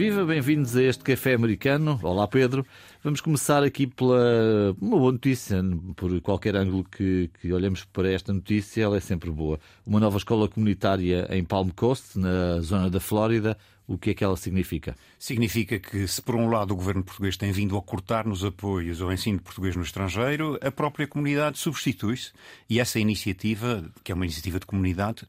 Viva, 0.00 0.24
bem-vindos 0.24 0.74
a 0.78 0.82
este 0.82 1.04
Café 1.04 1.34
Americano. 1.34 2.00
Olá, 2.02 2.26
Pedro. 2.26 2.64
Vamos 3.04 3.20
começar 3.20 3.62
aqui 3.62 3.86
pela 3.86 4.74
uma 4.80 4.96
boa 4.96 5.12
notícia. 5.12 5.62
Por 5.94 6.18
qualquer 6.22 6.56
ângulo 6.56 6.84
que, 6.84 7.28
que 7.38 7.52
olhemos 7.52 7.84
para 7.84 8.10
esta 8.10 8.32
notícia, 8.32 8.82
ela 8.82 8.96
é 8.96 9.00
sempre 9.00 9.30
boa. 9.30 9.60
Uma 9.86 10.00
nova 10.00 10.16
escola 10.16 10.48
comunitária 10.48 11.28
em 11.28 11.44
Palm 11.44 11.68
Coast, 11.68 12.18
na 12.18 12.60
zona 12.60 12.88
da 12.88 12.98
Flórida. 12.98 13.58
O 13.86 13.98
que 13.98 14.08
é 14.08 14.14
que 14.14 14.24
ela 14.24 14.38
significa? 14.38 14.96
Significa 15.18 15.78
que, 15.78 16.08
se 16.08 16.22
por 16.22 16.34
um 16.34 16.48
lado 16.48 16.70
o 16.70 16.76
governo 16.76 17.04
português 17.04 17.36
tem 17.36 17.52
vindo 17.52 17.76
a 17.76 17.82
cortar 17.82 18.24
nos 18.24 18.42
apoios 18.42 19.02
ao 19.02 19.12
ensino 19.12 19.38
português 19.38 19.76
no 19.76 19.82
estrangeiro, 19.82 20.58
a 20.62 20.70
própria 20.70 21.06
comunidade 21.06 21.58
substitui-se 21.58 22.32
e 22.70 22.80
essa 22.80 22.98
iniciativa, 22.98 23.84
que 24.02 24.12
é 24.12 24.14
uma 24.14 24.24
iniciativa 24.24 24.58
de 24.58 24.64
comunidade, 24.64 25.28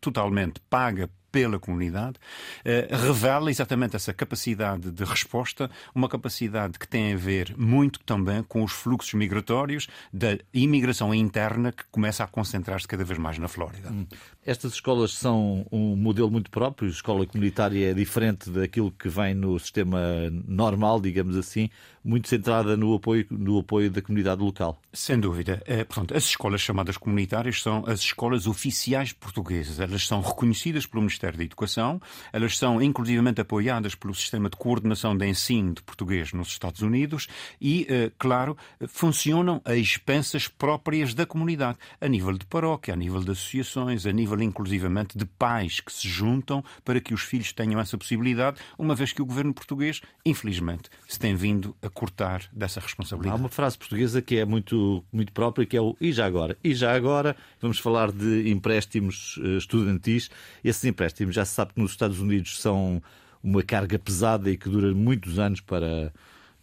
totalmente 0.00 0.58
paga 0.68 1.08
pela 1.32 1.58
comunidade, 1.58 2.18
eh, 2.64 2.86
revela 2.90 3.50
exatamente 3.50 3.96
essa 3.96 4.12
capacidade 4.12 4.92
de 4.92 5.02
resposta, 5.02 5.70
uma 5.94 6.08
capacidade 6.08 6.78
que 6.78 6.86
tem 6.86 7.14
a 7.14 7.16
ver 7.16 7.54
muito 7.56 7.98
também 8.00 8.42
com 8.42 8.62
os 8.62 8.72
fluxos 8.72 9.14
migratórios 9.14 9.88
da 10.12 10.38
imigração 10.52 11.14
interna 11.14 11.72
que 11.72 11.84
começa 11.90 12.22
a 12.22 12.26
concentrar-se 12.26 12.86
cada 12.86 13.02
vez 13.02 13.18
mais 13.18 13.38
na 13.38 13.48
Flórida. 13.48 13.90
Hum. 13.90 14.06
Estas 14.44 14.74
escolas 14.74 15.12
são 15.12 15.64
um 15.72 15.96
modelo 15.96 16.30
muito 16.30 16.50
próprio, 16.50 16.88
a 16.88 16.92
escola 16.92 17.24
comunitária 17.26 17.90
é 17.90 17.94
diferente 17.94 18.50
daquilo 18.50 18.90
que 18.90 19.08
vem 19.08 19.34
no 19.34 19.58
sistema 19.58 20.00
normal, 20.46 21.00
digamos 21.00 21.36
assim, 21.36 21.70
muito 22.04 22.28
centrada 22.28 22.76
no 22.76 22.94
apoio, 22.94 23.24
no 23.30 23.60
apoio 23.60 23.90
da 23.90 24.02
comunidade 24.02 24.42
local. 24.42 24.80
Sem 24.92 25.18
dúvida. 25.18 25.62
É, 25.64 25.84
portanto, 25.84 26.16
as 26.16 26.24
escolas 26.24 26.60
chamadas 26.60 26.96
comunitárias 26.96 27.62
são 27.62 27.84
as 27.86 28.00
escolas 28.00 28.46
oficiais 28.46 29.12
portuguesas. 29.12 29.78
Elas 29.78 30.06
são 30.06 30.20
reconhecidas 30.20 30.86
pelo 30.86 31.02
Ministério 31.02 31.21
da 31.30 31.44
Educação, 31.44 32.00
elas 32.32 32.58
são 32.58 32.82
inclusivamente 32.82 33.40
apoiadas 33.40 33.94
pelo 33.94 34.14
Sistema 34.14 34.50
de 34.50 34.56
Coordenação 34.56 35.16
de 35.16 35.26
Ensino 35.26 35.74
de 35.74 35.82
Português 35.82 36.32
nos 36.32 36.48
Estados 36.48 36.82
Unidos 36.82 37.28
e, 37.60 37.86
eh, 37.88 38.10
claro, 38.18 38.56
funcionam 38.88 39.60
a 39.64 39.76
expensas 39.76 40.48
próprias 40.48 41.14
da 41.14 41.24
comunidade, 41.24 41.78
a 42.00 42.08
nível 42.08 42.36
de 42.36 42.44
paróquia, 42.46 42.94
a 42.94 42.96
nível 42.96 43.20
de 43.20 43.30
associações, 43.30 44.04
a 44.04 44.12
nível 44.12 44.32
nível 44.32 44.42
inclusivamente 44.42 45.16
de 45.16 45.24
pais 45.24 45.80
que 45.80 45.92
se 45.92 46.08
juntam 46.08 46.64
para 46.84 47.00
que 47.00 47.12
os 47.12 47.22
filhos 47.22 47.52
tenham 47.52 47.80
essa 47.80 47.98
possibilidade, 47.98 48.58
uma 48.78 48.94
vez 48.94 49.12
que 49.12 49.20
o 49.20 49.26
governo 49.26 49.52
português, 49.52 50.00
infelizmente, 50.24 50.88
se 51.08 51.18
tem 51.18 51.34
vindo 51.34 51.76
a 51.82 51.88
cortar 51.88 52.48
dessa 52.52 52.80
responsabilidade. 52.80 53.36
Há 53.36 53.42
uma 53.42 53.48
frase 53.48 53.76
portuguesa 53.76 54.22
que 54.22 54.38
é 54.38 54.44
muito, 54.44 55.04
muito 55.12 55.32
própria, 55.32 55.66
que 55.66 55.76
é 55.76 55.80
o 55.80 55.96
e 56.00 56.12
já 56.12 56.26
agora. 56.26 56.56
E 56.62 56.74
já 56.74 56.94
agora 56.94 57.36
vamos 57.60 57.78
falar 57.78 58.10
de 58.10 58.50
empréstimos 58.50 59.38
eh, 59.42 59.56
estudantis. 59.58 60.30
Esses 60.64 60.84
empréstimos 60.84 61.11
já 61.30 61.44
se 61.44 61.54
sabe 61.54 61.74
que 61.74 61.80
nos 61.80 61.92
Estados 61.92 62.18
Unidos 62.20 62.60
são 62.60 63.02
uma 63.42 63.62
carga 63.62 63.98
pesada 63.98 64.50
e 64.50 64.56
que 64.56 64.68
dura 64.68 64.94
muitos 64.94 65.38
anos 65.38 65.60
para 65.60 66.12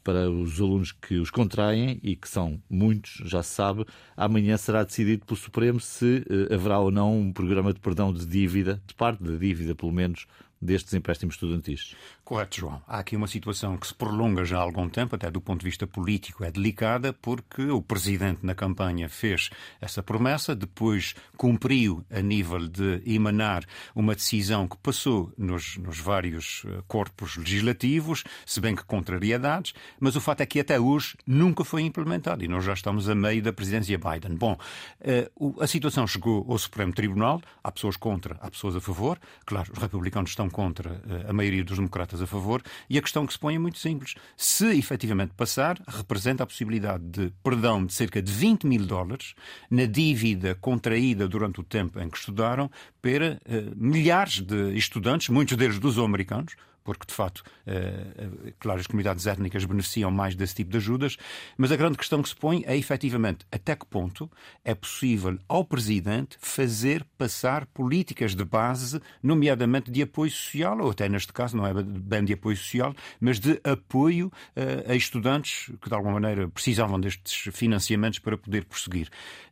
para 0.04 0.30
os 0.30 0.60
alunos 0.60 0.92
que 0.92 1.20
os 1.20 1.30
contraem 1.30 2.00
e 2.02 2.16
que 2.16 2.28
são 2.28 2.60
muitos, 2.70 3.22
já 3.26 3.44
se 3.44 3.54
sabe, 3.54 3.86
amanhã 4.16 4.58
será 4.58 4.84
decidido 4.84 5.26
pelo 5.26 5.38
Supremo 5.38 5.80
se 5.80 6.26
uh, 6.30 6.54
haverá 6.54 6.80
ou 6.80 6.90
não 6.90 7.20
um 7.20 7.34
programa 7.34 7.74
de 7.74 7.80
perdão 7.80 8.12
de 8.12 8.26
dívida, 8.26 8.82
de 8.88 8.94
parte 8.96 9.22
da 9.22 9.36
dívida, 9.36 9.76
pelo 9.76 9.92
menos, 9.92 10.26
destes 10.62 10.94
empréstimos 10.94 11.36
estudantis. 11.36 11.96
Correto, 12.24 12.60
João. 12.60 12.82
Há 12.88 13.00
aqui 13.00 13.16
uma 13.16 13.28
situação 13.28 13.78
que 13.78 13.88
se 13.88 13.94
prolonga 13.94 14.46
já 14.46 14.58
há 14.58 14.62
algum 14.62 14.88
tempo, 14.88 15.16
até 15.16 15.32
do 15.32 15.42
ponto 15.42 15.62
de 15.62 15.66
vista 15.66 15.88
político 15.88 16.44
é 16.44 16.52
delicada, 16.52 17.12
porque 17.14 17.64
o 17.64 17.82
Presidente 17.82 18.46
na 18.46 18.54
campanha 18.54 19.10
fez 19.10 19.50
essa 19.82 20.04
promessa, 20.04 20.56
depois 20.56 21.16
cumpriu 21.38 22.06
a 22.12 22.22
nível 22.22 22.68
de 22.68 23.02
emanar 23.06 23.64
uma 23.96 24.14
decisão 24.14 24.68
que 24.68 24.78
passou 24.78 25.34
nos, 25.38 25.78
nos 25.78 26.00
vários 26.00 26.64
eh, 26.68 26.84
corpos 26.88 27.38
legislativos, 27.38 28.24
se 28.46 28.60
bem 28.60 28.76
que 28.76 28.84
contrariedades, 28.84 29.74
mas 30.00 30.16
o 30.16 30.22
fato 30.22 30.42
é 30.42 30.46
que 30.46 30.60
até 30.60 30.80
hoje 30.80 31.16
nunca 31.26 31.64
foi 31.64 31.82
implementado 31.82 32.44
e 32.44 32.48
nós 32.48 32.64
já 32.64 32.74
estamos 32.74 33.10
a 33.10 33.16
meio 33.16 33.42
da 33.42 33.54
presidência 33.54 33.98
Biden. 33.98 34.36
Bom, 34.36 34.58
eh, 35.02 35.32
a 35.60 35.68
situação 35.68 36.06
chegou 36.06 36.46
ao 36.50 36.58
Supremo 36.58 36.94
Tribunal, 36.94 37.42
há 37.64 37.72
pessoas 37.72 37.98
contra, 37.98 38.38
há 38.42 38.52
pessoas 38.52 38.76
a 38.76 38.82
favor. 38.82 39.20
Claro, 39.46 39.72
os 39.72 39.80
republicanos 39.80 40.32
estão 40.32 40.49
contra, 40.50 41.02
eh, 41.08 41.30
a 41.30 41.34
maioria 41.34 41.64
dos 41.64 41.78
democratas 41.78 42.22
a 42.22 42.28
favor, 42.28 42.62
e 42.90 42.98
a 42.98 43.02
questão 43.02 43.26
que 43.26 43.34
se 43.34 43.40
põe 43.40 43.56
é 43.56 43.60
muito 43.60 43.78
simples. 43.78 44.16
Se 44.36 44.78
efetivamente 44.78 45.34
passar, 45.36 45.80
representa 45.88 46.44
a 46.44 46.48
possibilidade 46.48 47.04
de 47.04 47.34
perdão 47.44 47.86
de 47.86 47.94
cerca 47.94 48.22
de 48.22 48.32
20 48.32 48.66
mil 48.66 48.86
dólares 48.86 49.34
na 49.70 49.86
dívida 49.86 50.56
contraída 50.56 51.28
durante 51.28 51.60
o 51.60 51.64
tempo 51.64 52.00
em 52.00 52.10
que 52.10 52.18
estudaram 52.18 52.70
para 53.02 53.40
uh, 53.46 53.76
milhares 53.76 54.42
de 54.42 54.76
estudantes, 54.76 55.30
muitos 55.30 55.56
deles 55.56 55.80
dos 55.80 55.98
americanos, 55.98 56.56
porque 56.90 57.06
de 57.06 57.14
facto, 57.14 57.44
eh, 57.68 58.04
eh, 58.18 58.54
claro, 58.58 58.80
as 58.80 58.88
comunidades 58.88 59.28
étnicas 59.28 59.64
beneficiam 59.64 60.10
mais 60.10 60.34
desse 60.34 60.56
tipo 60.56 60.72
de 60.72 60.78
ajudas, 60.78 61.18
mas 61.56 61.72
a 61.72 61.76
grande 61.76 62.00
questão 62.00 62.20
que 62.20 62.30
se 62.30 62.36
põe 62.36 62.64
é 62.66 62.76
efetivamente 62.76 63.46
até 63.52 63.76
que 63.76 63.86
ponto 63.86 64.28
é 64.66 64.74
possível 64.74 65.38
ao 65.48 65.64
Presidente 65.64 66.36
fazer 66.42 67.06
passar 67.16 67.68
políticas 67.68 68.34
de 68.34 68.44
base, 68.44 69.00
nomeadamente 69.22 69.92
de 69.92 70.02
apoio 70.02 70.32
social, 70.32 70.80
ou 70.82 70.90
até 70.90 71.08
neste 71.08 71.32
caso 71.32 71.56
não 71.56 71.68
é 71.68 71.74
bem 71.84 72.26
de 72.26 72.34
apoio 72.34 72.58
social, 72.58 72.96
mas 73.20 73.40
de 73.40 73.62
apoio 73.64 74.32
eh, 74.56 74.86
a 74.88 74.96
estudantes 74.96 75.72
que 75.80 75.90
de 75.90 75.94
alguma 75.94 76.14
maneira 76.14 76.50
precisavam 76.50 77.00
destes 77.00 77.54
financiamentos 77.54 78.18
para 78.18 78.36
poder 78.36 78.66
prosseguir. 78.66 79.12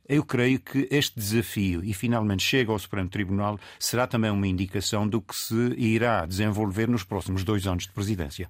Eu 0.09 0.23
creio 0.23 0.57
que 0.61 0.87
este 0.89 1.19
desafio, 1.19 1.83
e 1.83 1.93
finalmente 1.93 2.41
chega 2.41 2.71
ao 2.71 2.79
Supremo 2.79 3.09
Tribunal, 3.09 3.59
será 3.77 4.07
também 4.07 4.31
uma 4.31 4.47
indicação 4.47 5.05
do 5.05 5.21
que 5.21 5.35
se 5.35 5.73
irá 5.77 6.25
desenvolver 6.25 6.87
nos 6.87 7.03
próximos 7.03 7.26
dois 7.43 7.65
anos 7.67 7.83
de 7.83 7.91
presidência. 7.91 8.49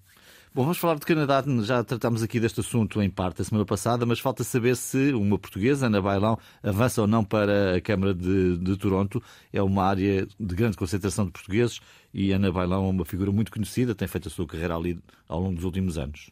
Bom, 0.53 0.63
vamos 0.63 0.77
falar 0.79 0.95
de 0.95 1.05
Canadá. 1.05 1.43
Já 1.63 1.83
tratámos 1.83 2.23
aqui 2.23 2.39
deste 2.39 2.61
assunto 2.61 3.01
em 3.01 3.09
parte 3.09 3.41
a 3.41 3.45
semana 3.45 3.65
passada, 3.65 4.05
mas 4.05 4.19
falta 4.19 4.43
saber 4.43 4.75
se 4.75 5.13
uma 5.13 5.37
portuguesa, 5.37 5.85
Ana 5.85 6.01
Bailão, 6.01 6.37
avança 6.63 7.01
ou 7.01 7.07
não 7.07 7.23
para 7.23 7.75
a 7.75 7.81
Câmara 7.81 8.13
de, 8.13 8.57
de 8.57 8.75
Toronto. 8.75 9.21
É 9.53 9.61
uma 9.61 9.83
área 9.83 10.25
de 10.25 10.55
grande 10.55 10.75
concentração 10.75 11.25
de 11.25 11.31
portugueses 11.31 11.79
e 12.13 12.31
Ana 12.31 12.51
Bailão 12.51 12.87
é 12.87 12.89
uma 12.89 13.05
figura 13.05 13.31
muito 13.31 13.51
conhecida, 13.51 13.93
tem 13.93 14.07
feito 14.07 14.29
a 14.29 14.31
sua 14.31 14.47
carreira 14.47 14.75
ali 14.75 14.99
ao 15.27 15.39
longo 15.39 15.55
dos 15.55 15.63
últimos 15.63 15.97
anos. 15.97 16.31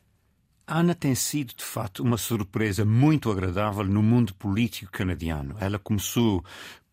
Ana 0.67 0.95
tem 0.95 1.13
sido, 1.13 1.53
de 1.55 1.63
facto, 1.63 2.01
uma 2.01 2.17
surpresa 2.17 2.83
muito 2.83 3.29
agradável 3.29 3.83
no 3.83 4.01
mundo 4.01 4.33
político 4.33 4.91
canadiano. 4.91 5.55
Ela 5.59 5.77
começou 5.77 6.43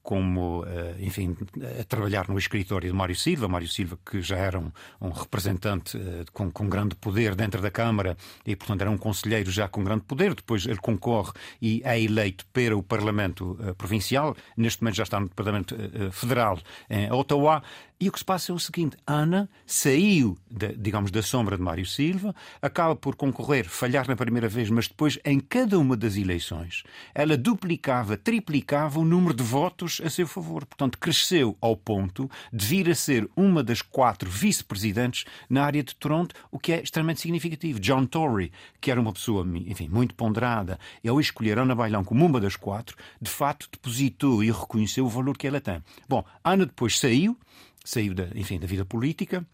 como, 0.03 0.65
eh, 0.67 0.97
enfim, 1.01 1.37
a 1.81 1.85
trabalhar 1.85 2.29
no 2.29 2.37
escritório 2.39 2.91
de 2.91 2.97
Mário 2.97 3.15
Silva. 3.15 3.47
Mário 3.47 3.69
Silva, 3.69 3.99
que 4.05 4.21
já 4.21 4.37
era 4.37 4.59
um, 4.59 4.73
um 5.01 5.11
representante 5.11 5.97
eh, 5.97 6.25
com, 6.33 6.51
com, 6.51 6.69
grande 6.69 6.97
poder 6.97 7.35
dentro 7.35 7.63
da 7.63 7.71
Câmara 7.71 8.17
e, 8.45 8.57
portanto, 8.57 8.81
era 8.81 8.91
um 8.91 8.99
conselheiro 8.99 9.51
já 9.51 9.69
com 9.69 9.85
grande 9.85 10.03
poder. 10.03 10.35
Depois 10.35 10.67
ele 10.67 10.79
concorre 10.79 11.33
e 11.61 11.81
é 11.85 12.01
eleito 12.01 12.45
para 12.53 12.77
o 12.77 12.83
Parlamento 12.83 13.57
uh, 13.61 13.75
Provincial. 13.75 14.37
Neste 14.57 14.83
momento 14.83 14.97
já 14.97 15.05
está 15.05 15.21
no 15.21 15.29
Parlamento 15.29 15.77
Federal 16.11 16.59
em 16.91 17.11
Ottawa. 17.13 17.63
E 18.03 18.09
o 18.09 18.13
que 18.13 18.19
se 18.19 18.25
passa 18.25 18.51
é 18.51 18.55
o 18.55 18.59
seguinte: 18.59 18.97
Ana 19.07 19.49
saiu, 19.65 20.37
de, 20.51 20.75
digamos, 20.77 21.13
da 21.13 21.23
sombra 21.23 21.57
de 21.57 21.63
Mário 21.63 21.87
Silva, 21.87 22.35
acaba 22.61 22.97
por 22.97 23.15
concorrer, 23.15 23.69
falhar 23.69 24.09
na 24.09 24.17
primeira 24.17 24.49
vez, 24.49 24.69
mas 24.71 24.89
depois, 24.89 25.21
em 25.25 25.39
cada 25.39 25.79
uma 25.79 25.97
das 25.97 26.17
eleições, 26.17 26.83
ela 27.15 27.37
duplicava, 27.37 28.17
triplicava 28.17 28.99
o 28.99 29.05
número 29.05 29.33
de 29.33 29.45
votos 29.45 29.92
a 30.01 30.11
seu 30.11 30.27
favor. 30.27 30.65
Portanto, 30.65 30.99
cresceu 30.99 31.57
ao 31.61 31.77
ponto 31.77 32.31
de 32.53 32.67
vir 32.67 32.91
a 32.91 32.95
ser 32.95 33.29
uma 33.37 33.63
das 33.63 33.83
quatro 33.83 34.31
vice-presidentes 34.31 35.25
na 35.49 35.65
área 35.65 35.83
de 35.83 35.95
Toronto, 35.95 36.35
o 36.51 36.59
que 36.59 36.73
é 36.73 36.83
extremamente 36.83 37.21
significativo. 37.21 37.81
John 37.81 38.07
Tory, 38.07 38.53
que 38.81 38.91
era 38.91 39.01
uma 39.01 39.13
pessoa, 39.13 39.47
enfim, 39.67 39.89
muito 39.89 40.15
ponderada, 40.15 40.79
ao 41.07 41.21
escolher 41.21 41.59
Ana 41.59 41.75
Bailão 41.75 42.05
como 42.05 42.25
uma 42.25 42.41
das 42.41 42.57
quatro, 42.57 42.97
de 43.21 43.31
facto 43.31 43.69
depositou 43.71 44.43
e 44.43 44.51
reconheceu 44.51 45.05
o 45.05 45.09
valor 45.09 45.37
que 45.37 45.47
ela 45.47 45.61
tem. 45.61 45.83
Bom, 46.09 46.25
Ana 46.45 46.67
depois 46.67 46.99
saiu 46.99 47.37
saiu 47.85 48.15
da, 48.15 48.29
enfim, 48.35 48.59
da 48.59 48.67
vida 48.67 48.85
política. 48.85 49.47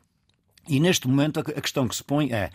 E 0.69 0.79
neste 0.81 1.09
momento 1.09 1.41
a 1.41 1.61
questão 1.61 1.89
que 1.89 1.97
se 1.97 2.05
põe 2.05 2.33
é, 2.33 2.51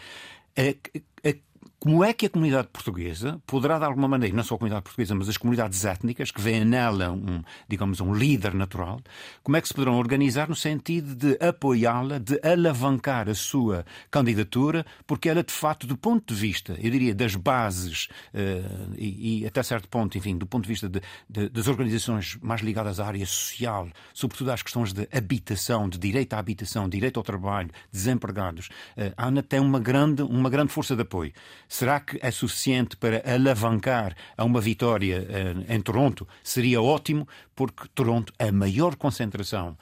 é, 0.55 0.75
é 1.23 1.37
como 1.83 2.01
é 2.01 2.13
que 2.13 2.27
a 2.27 2.29
comunidade 2.29 2.69
portuguesa 2.69 3.41
poderá, 3.45 3.77
de 3.77 3.83
alguma 3.83 4.07
maneira, 4.07 4.33
não 4.33 4.41
só 4.41 4.55
a 4.55 4.57
comunidade 4.57 4.83
portuguesa, 4.83 5.13
mas 5.15 5.27
as 5.27 5.35
comunidades 5.35 5.83
étnicas, 5.83 6.31
que 6.31 6.39
veem 6.39 6.63
nela 6.63 7.11
um, 7.11 7.43
digamos, 7.67 7.99
um 7.99 8.13
líder 8.13 8.53
natural, 8.53 9.01
como 9.43 9.57
é 9.57 9.61
que 9.61 9.67
se 9.67 9.73
poderão 9.73 9.97
organizar 9.97 10.47
no 10.47 10.55
sentido 10.55 11.13
de 11.13 11.37
apoiá-la, 11.45 12.19
de 12.19 12.39
alavancar 12.41 13.27
a 13.27 13.35
sua 13.35 13.85
candidatura, 14.09 14.85
porque 15.05 15.27
ela, 15.27 15.43
de 15.43 15.51
facto, 15.51 15.85
do 15.85 15.97
ponto 15.97 16.33
de 16.33 16.39
vista, 16.39 16.73
eu 16.81 16.89
diria, 16.89 17.13
das 17.13 17.35
bases 17.35 18.07
uh, 18.33 18.93
e, 18.97 19.41
e, 19.41 19.45
até 19.45 19.61
certo 19.61 19.89
ponto, 19.89 20.17
enfim, 20.17 20.37
do 20.37 20.47
ponto 20.47 20.63
de 20.63 20.69
vista 20.69 20.87
de, 20.87 21.01
de, 21.29 21.49
das 21.49 21.67
organizações 21.67 22.37
mais 22.41 22.61
ligadas 22.61 23.01
à 23.01 23.07
área 23.07 23.25
social, 23.25 23.89
sobretudo 24.13 24.53
às 24.53 24.63
questões 24.63 24.93
de 24.93 25.05
habitação, 25.11 25.89
de 25.89 25.97
direito 25.97 26.33
à 26.33 26.39
habitação, 26.39 26.87
direito 26.87 27.17
ao 27.19 27.23
trabalho, 27.25 27.71
desempregados, 27.91 28.69
uh, 28.95 29.11
a 29.17 29.27
Ana 29.27 29.43
tem 29.43 29.59
uma 29.59 29.81
grande, 29.81 30.23
uma 30.23 30.49
grande 30.49 30.71
força 30.71 30.95
de 30.95 31.01
apoio 31.01 31.33
Será 31.73 31.99
que 31.99 32.19
é 32.21 32.29
suficiente 32.29 32.95
para 32.95 33.23
alavancar 33.25 34.15
a 34.37 34.43
uma 34.43 34.61
vitória 34.61 35.25
em 35.67 35.81
Toronto? 35.81 36.27
Seria 36.43 36.79
ótimo, 36.79 37.27
porque 37.55 37.87
Toronto 37.95 38.31
é 38.37 38.49
a 38.49 38.51
maior 38.51 38.95
concentração 38.95 39.75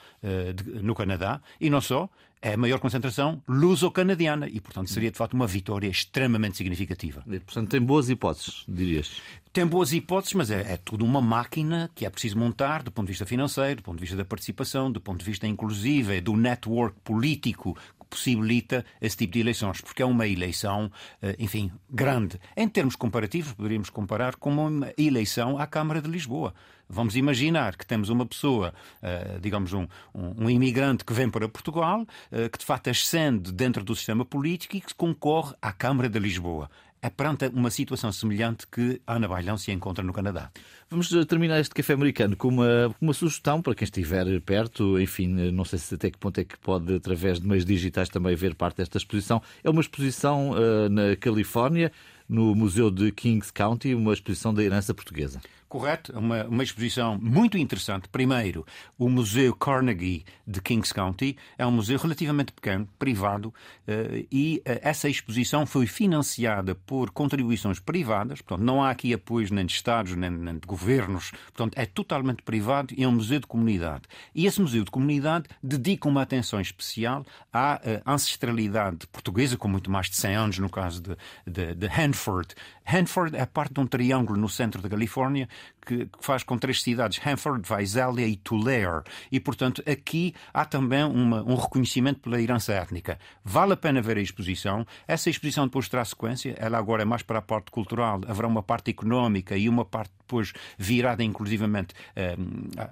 no 0.82 0.96
Canadá 0.96 1.42
e 1.60 1.70
não 1.70 1.82
só 1.82 2.10
é 2.42 2.54
a 2.54 2.58
maior 2.58 2.80
concentração 2.80 3.44
luso-canadiana 3.46 4.48
e, 4.48 4.62
portanto, 4.62 4.90
seria 4.90 5.12
de 5.12 5.18
facto 5.18 5.34
uma 5.34 5.46
vitória 5.46 5.90
extremamente 5.90 6.56
significativa. 6.56 7.26
E, 7.28 7.42
portanto, 7.42 7.70
tem 7.70 7.82
boas 7.82 8.10
hipóteses, 8.10 8.64
dirias? 8.70 9.22
Tem 9.52 9.68
boas 9.68 9.92
hipóteses, 9.92 10.34
mas 10.34 10.50
é, 10.50 10.62
é 10.74 10.78
tudo 10.78 11.04
uma 11.04 11.22
máquina 11.22 11.92
que 11.94 12.06
é 12.06 12.10
preciso 12.10 12.38
montar 12.38 12.84
do 12.84 12.92
ponto 12.92 13.08
de 13.08 13.12
vista 13.12 13.26
financeiro, 13.26 13.82
do 13.82 13.84
ponto 13.84 13.98
de 13.98 14.02
vista 14.02 14.16
da 14.16 14.24
participação, 14.24 14.90
do 14.90 15.02
ponto 15.02 15.20
de 15.20 15.26
vista 15.26 15.46
inclusive 15.46 16.22
do 16.22 16.38
network 16.38 16.98
político 17.04 17.78
possibilita 18.12 18.86
esse 19.02 19.16
tipo 19.16 19.34
de 19.34 19.40
eleições, 19.40 19.80
porque 19.80 20.04
é 20.04 20.06
uma 20.06 20.28
eleição, 20.28 20.92
eh, 21.22 21.36
enfim, 21.40 21.72
grande. 21.90 22.38
Em 22.58 22.68
termos 22.68 22.98
comparativos, 22.98 23.54
poderíamos 23.54 23.90
comparar 23.90 24.36
com 24.36 24.52
uma 24.52 24.92
eleição 24.98 25.58
à 25.58 25.66
Câmara 25.66 26.02
de 26.02 26.10
Lisboa. 26.10 26.54
Vamos 26.90 27.16
imaginar 27.16 27.78
que 27.78 27.88
temos 27.88 28.10
uma 28.10 28.26
pessoa, 28.26 28.74
eh, 29.02 29.40
digamos, 29.42 29.72
um, 29.72 29.88
um, 30.14 30.50
imigrante 30.50 31.06
que 31.06 31.14
vem 31.14 31.30
para 31.30 31.48
Portugal, 31.48 32.06
eh, 32.30 32.50
que 32.50 32.60
de 32.60 32.66
facto 32.66 32.90
ascende 32.90 33.54
dentro 33.54 33.82
do 33.82 33.96
sistema 33.96 34.26
político 34.26 34.76
e 34.76 34.82
que 34.82 34.94
concorre 34.94 35.56
à 35.62 35.72
Câmara 35.72 36.10
de 36.10 36.20
Lisboa 36.20 36.70
é 37.02 37.10
perante 37.10 37.48
uma 37.48 37.72
situação 37.72 38.12
semelhante 38.12 38.68
que 38.68 39.02
Ana 39.08 39.28
Bailão 39.28 39.58
se 39.58 39.72
encontra 39.72 40.04
no 40.04 40.14
Canadá. 40.14 40.52
Vamos 40.90 41.10
terminar 41.28 41.60
este 41.60 41.74
café 41.74 41.94
americano 41.94 42.36
com 42.36 42.50
uma, 42.50 42.96
uma 43.02 43.14
sugestão 43.14 43.62
para 43.62 43.74
quem 43.74 43.86
estiver 43.86 44.40
perto. 44.42 45.00
Enfim, 45.00 45.28
não 45.52 45.66
sei 45.66 45.80
se 45.80 45.96
até 45.96 46.12
que 46.12 46.18
ponto 46.18 46.40
é 46.40 46.44
que 46.44 46.58
pode, 46.60 46.94
através 46.94 47.40
de 47.40 47.48
meios 47.48 47.66
digitais, 47.66 48.08
também 48.10 48.36
ver 48.36 48.54
parte 48.54 48.78
desta 48.78 48.98
exposição. 48.98 49.42
É 49.64 49.70
uma 49.70 49.82
exposição 49.82 50.52
uh, 50.52 50.90
na 50.90 51.16
Califórnia, 51.16 51.92
no 52.32 52.56
Museu 52.56 52.90
de 52.90 53.12
Kings 53.12 53.52
County, 53.52 53.94
uma 53.94 54.14
exposição 54.14 54.54
da 54.54 54.64
herança 54.64 54.94
portuguesa. 54.94 55.42
Correto, 55.72 56.12
uma, 56.20 56.44
uma 56.44 56.64
exposição 56.64 57.18
muito 57.18 57.58
interessante. 57.58 58.10
Primeiro, 58.10 58.66
o 58.98 59.08
Museu 59.08 59.56
Carnegie 59.56 60.26
de 60.46 60.62
Kings 60.62 60.94
County 60.94 61.38
é 61.58 61.66
um 61.66 61.72
museu 61.72 61.98
relativamente 61.98 62.52
pequeno, 62.52 62.90
privado, 63.00 63.54
eh, 63.88 64.26
e 64.30 64.62
eh, 64.66 64.82
essa 64.84 65.08
exposição 65.08 65.66
foi 65.66 65.88
financiada 65.88 66.76
por 66.76 67.10
contribuições 67.12 67.80
privadas, 67.80 68.42
portanto, 68.42 68.66
não 68.66 68.84
há 68.84 68.90
aqui 68.90 69.14
apoios 69.14 69.50
nem 69.50 69.66
de 69.66 69.72
Estados, 69.72 70.14
nem, 70.14 70.30
nem 70.30 70.56
de 70.56 70.68
governos, 70.68 71.32
portanto, 71.54 71.78
é 71.78 71.86
totalmente 71.86 72.44
privado 72.44 72.94
e 72.98 73.06
é 73.06 73.08
um 73.08 73.14
museu 73.14 73.40
de 73.40 73.48
comunidade. 73.48 74.04
E 74.36 74.46
esse 74.46 74.60
museu 74.60 74.84
de 74.84 74.92
comunidade 74.92 75.46
dedica 75.64 76.10
uma 76.10 76.22
atenção 76.22 76.60
especial 76.60 77.26
à 77.54 77.80
eh, 77.86 78.02
ancestralidade 78.06 79.08
portuguesa, 79.08 79.56
com 79.56 79.70
muito 79.70 79.90
mais 79.90 80.10
de 80.10 80.18
100 80.18 80.36
anos, 80.36 80.60
no 80.60 80.70
caso 80.70 81.02
de, 81.02 81.16
de, 81.48 81.76
de 81.76 81.88
Hanford. 82.22 82.56
Hanford 82.86 83.36
é 83.36 83.46
parte 83.46 83.74
de 83.74 83.80
um 83.80 83.88
triângulo 83.88 84.40
no 84.40 84.50
centro 84.50 84.82
da 84.82 84.90
Califórnia 84.90 85.48
que 85.86 86.08
faz 86.20 86.44
com 86.44 86.58
três 86.58 86.82
cidades, 86.82 87.20
Hanford, 87.26 87.68
Visalia 87.68 88.28
e 88.28 88.36
Tulare. 88.36 89.04
E, 89.32 89.40
portanto, 89.40 89.84
aqui 89.90 90.34
há 90.54 90.64
também 90.66 91.04
uma, 91.04 91.42
um 91.42 91.56
reconhecimento 91.56 92.20
pela 92.20 92.40
herança 92.40 92.74
étnica. 92.74 93.18
Vale 93.44 93.74
a 93.74 93.78
pena 93.78 94.02
ver 94.02 94.18
a 94.18 94.22
exposição. 94.22 94.86
Essa 95.08 95.30
exposição 95.30 95.66
depois 95.66 95.90
terá 95.90 96.06
sequência. 96.06 96.56
Ela 96.60 96.78
agora 96.78 97.02
é 97.02 97.06
mais 97.06 97.24
para 97.24 97.40
a 97.40 97.42
parte 97.42 97.72
cultural. 97.72 98.22
Haverá 98.28 98.48
uma 98.48 98.62
parte 98.62 98.92
económica 98.92 99.58
e 99.58 99.68
uma 99.68 99.86
parte 99.86 100.12
depois 100.20 100.54
virada 100.78 101.24
inclusivamente 101.24 101.94
eh, 102.16 102.38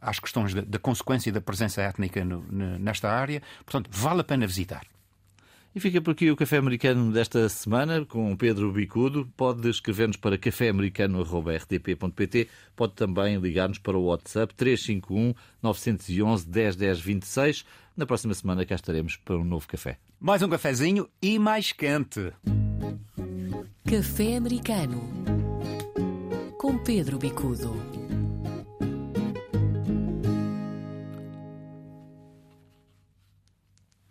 às 0.02 0.20
questões 0.20 0.54
da, 0.54 0.62
da 0.62 0.80
consequência 0.80 1.32
da 1.32 1.42
presença 1.42 1.82
étnica 1.82 2.26
no, 2.26 2.42
nesta 2.80 3.10
área. 3.10 3.42
Portanto, 3.64 3.90
vale 3.92 4.22
a 4.22 4.24
pena 4.24 4.48
visitar. 4.48 4.82
E 5.76 5.80
fica 5.80 6.02
por 6.02 6.12
aqui 6.12 6.32
o 6.32 6.36
Café 6.36 6.58
Americano 6.58 7.12
desta 7.12 7.48
semana 7.48 8.04
com 8.04 8.36
Pedro 8.36 8.72
Bicudo. 8.72 9.30
Pode 9.38 9.70
escrever-nos 9.70 10.18
para 10.18 10.36
caféamericano.rtp.pt. 10.38 12.50
Pode 12.76 12.94
também 12.94 13.38
ligar-nos 13.38 13.78
para 13.78 13.98
o 13.98 14.06
WhatsApp 14.06 14.54
351 14.56 15.36
911 15.62 16.50
1010 16.50 17.00
26. 17.00 17.66
Na 17.96 18.08
próxima 18.08 18.34
semana 18.34 18.66
cá 18.66 18.76
estaremos 18.76 19.18
para 19.18 19.38
um 19.38 19.44
novo 19.44 19.68
café. 19.68 20.00
Mais 20.20 20.42
um 20.42 20.50
cafezinho 20.50 21.08
e 21.22 21.38
mais 21.38 21.72
quente. 21.72 22.34
Café 23.88 24.38
Americano 24.38 25.08
com 26.58 26.78
Pedro 26.78 27.18
Bicudo. 27.18 27.99